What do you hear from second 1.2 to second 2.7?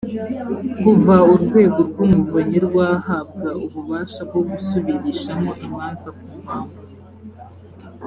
urwego rw umuvunyi